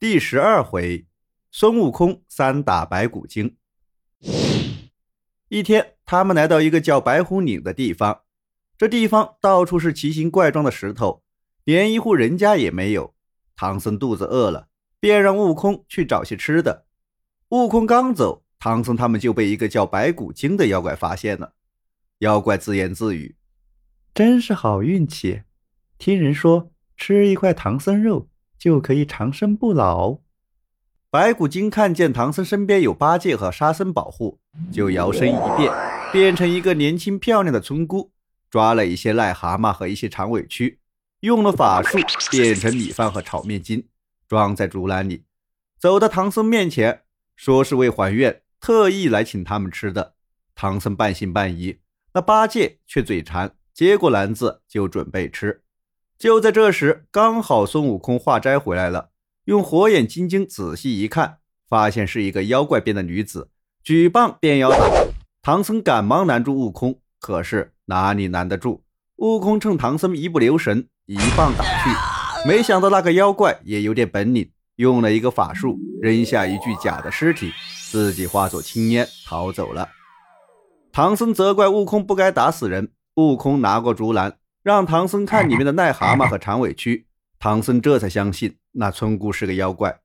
[0.00, 1.06] 第十二回，
[1.52, 3.58] 孙悟空三打白骨精。
[5.50, 8.22] 一天，他们来到一个叫白虎岭的地方。
[8.78, 11.22] 这地方到处是奇形怪状的石头，
[11.64, 13.14] 连一户人家也没有。
[13.54, 14.68] 唐僧肚子饿了，
[14.98, 16.86] 便让悟空去找些吃的。
[17.50, 21.52] 悟空刚走，唐僧他们就被一个叫白骨精的妖怪发现了。
[22.20, 23.36] 妖怪自言自语
[24.14, 25.42] ：“真是好运气，
[25.98, 28.28] 听人说吃一块唐僧肉。”
[28.60, 30.18] 就可以长生不老。
[31.10, 34.38] 白骨精看见唐僧身边有八戒和沙僧保护，
[34.70, 35.72] 就摇身一变，
[36.12, 38.12] 变成一个年轻漂亮的村姑，
[38.50, 40.76] 抓了一些癞蛤蟆和一些长尾蛆，
[41.20, 41.98] 用了法术
[42.30, 43.88] 变成米饭和炒面筋，
[44.28, 45.24] 装在竹篮里，
[45.78, 47.02] 走到唐僧面前，
[47.34, 50.14] 说是为还愿，特意来请他们吃的。
[50.54, 51.78] 唐僧半信半疑，
[52.12, 55.62] 那八戒却嘴馋，接过篮子就准备吃。
[56.20, 59.08] 就在这时，刚好孙悟空化斋回来了，
[59.46, 63.48] 用火眼金睛仔细一看，发现是一个妖怪变的女子，
[63.82, 64.76] 举棒便要打。
[65.40, 68.82] 唐僧赶忙拦住悟空，可是哪里拦得住？
[69.16, 72.46] 悟空趁唐僧一不留神，一棒打去。
[72.46, 77.50] 没想到那个妖怪也有点本领，用了一个法术，扔下一具假的尸体，
[77.90, 79.88] 自己化作青烟逃走了。
[80.92, 84.36] 唐僧责怪悟空不该打死人，悟空拿过竹篮。
[84.62, 87.04] 让唐僧看里面的癞蛤蟆 和长尾蛆，
[87.38, 90.00] 唐僧这才相信那村姑是个妖怪。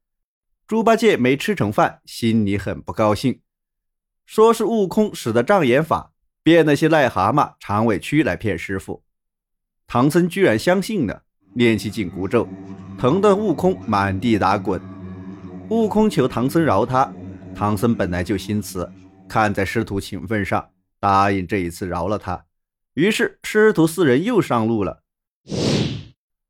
[0.65, 3.41] 猪八戒没吃成饭，心里很不高兴，
[4.25, 9.03] 说是悟空使的障眼法，变那些癞蛤蟆、长尾蛆来骗师傅。
[9.85, 12.47] 唐僧居然相信了，念起紧箍咒，
[12.97, 14.81] 疼得悟空满地打滚。
[15.69, 17.13] 悟空求唐僧饶他，
[17.53, 18.89] 唐僧本来就心慈，
[19.27, 20.69] 看在师徒情分上，
[20.99, 22.44] 答应这一次饶了他。
[22.95, 25.01] 于是师徒四人又上路了，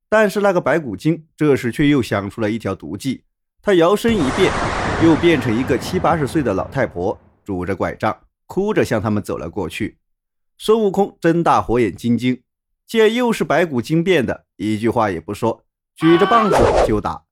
[0.08, 3.24] 但是那个白骨精这时却又想出了一条毒计。
[3.64, 4.54] 他摇身一变，
[5.04, 8.16] 又变成一个七八十岁的老太婆，拄着拐杖，
[8.46, 9.98] 哭着向他们走了过去。
[10.60, 12.44] 孙悟空睁大火眼金睛，
[12.86, 15.66] 见又是白骨精变的，一句话也不说，
[15.96, 16.56] 举着棒子
[16.88, 17.24] 就打。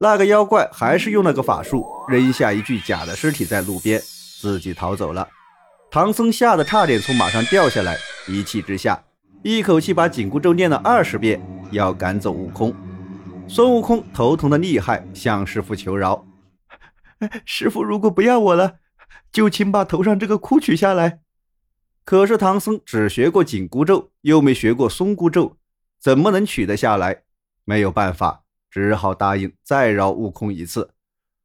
[0.00, 4.02] 那个妖怪还是用了个法术，扔下一具假的尸体在路边，
[4.40, 5.28] 自己逃走了。
[5.92, 7.96] 唐僧吓得差点从马上掉下来。
[8.28, 9.02] 一气之下，
[9.42, 11.40] 一口气把紧箍咒念了二十遍，
[11.70, 12.74] 要赶走悟空。
[13.48, 16.26] 孙悟空头疼的厉害，向师傅求饶
[17.46, 18.76] ：“师傅，如果不要我了，
[19.32, 21.20] 就请把头上这个箍取下来。”
[22.04, 25.56] 可是唐僧只学过紧箍咒，又没学过松箍咒，
[25.98, 27.22] 怎么能取得下来？
[27.64, 30.90] 没有办法，只好答应再饶悟空一次，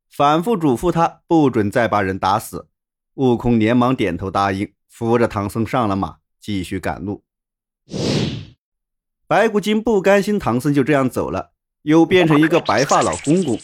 [0.09, 2.67] 反复嘱咐他不准再把人打死。
[3.15, 6.17] 悟空连忙点头答应，扶着唐僧上了马。
[6.43, 7.23] 继续赶路，
[9.27, 13.57] 白骨精不甘心唐僧就这样走了，又变成一个白发老公公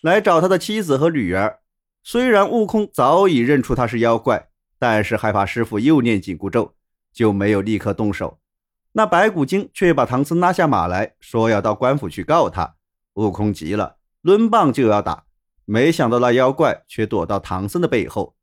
[0.00, 1.58] 来找他的妻子和女儿。
[2.04, 4.46] 虽然悟空早已认出他是妖怪，
[4.78, 6.76] 但是害怕师傅又念紧箍咒，
[7.12, 8.38] 就没有立刻动手。
[8.92, 12.76] 那白骨精却把唐僧拉下马来说要到官府去告他。
[13.14, 15.24] 悟空急了，抡棒就要打，
[15.64, 18.36] 没想到那妖怪却躲到唐僧的背后。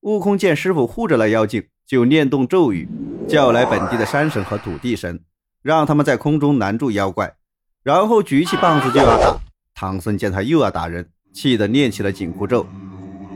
[0.00, 2.88] 悟空见师傅护着那妖精，就念动咒语。
[3.28, 5.24] 叫来本地的山神和土地神，
[5.60, 7.34] 让他们在空中拦住妖怪，
[7.82, 9.40] 然后举起棒子就要打。
[9.74, 12.64] 唐僧见他又要打人，气得念起了紧箍咒，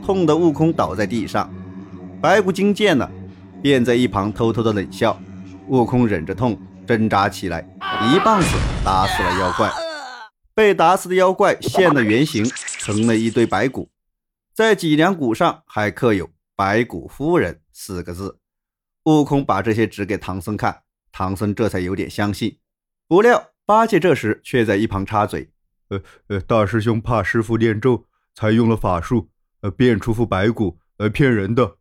[0.05, 1.53] 痛得悟空倒在地上。
[2.21, 3.11] 白骨精见了，
[3.61, 5.19] 便在一旁偷偷的冷笑。
[5.67, 6.57] 悟空忍着痛
[6.87, 7.59] 挣扎起来，
[8.03, 8.47] 一棒子
[8.85, 9.69] 打死了妖怪。
[10.53, 12.45] 被打死的妖怪现了原形，
[12.79, 13.89] 成了一堆白骨，
[14.53, 18.37] 在脊梁骨上还刻有“白骨夫人”四个字。
[19.05, 22.57] 悟空把这些纸给唐僧看，唐僧这才有点相信。
[23.07, 25.51] 不料八戒这时却在一旁插嘴
[25.89, 29.29] ：“呃呃，大师兄怕师傅念咒，才用了法术，
[29.61, 31.77] 呃，变出副白骨来骗人的。”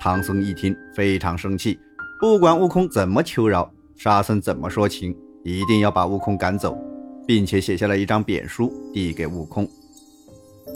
[0.00, 1.78] 唐僧一听非常生气，
[2.20, 6.76] 不管悟空怎么求饶，沙僧怎么说情，一定要把悟空赶走，
[7.24, 9.70] 并且写下了一张贬书递给悟空。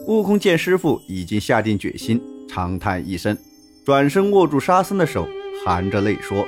[0.06, 2.22] 悟空见师傅已经下定决心。
[2.48, 3.36] 长叹一声，
[3.84, 5.28] 转身握住沙僧的手，
[5.64, 6.46] 含着泪说：“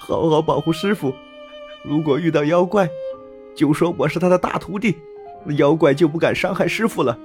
[0.00, 1.12] 好好保护师傅，
[1.84, 2.88] 如果遇到妖怪，
[3.54, 4.96] 就说我是他的大徒弟，
[5.56, 7.18] 妖怪就不敢伤害师傅了。”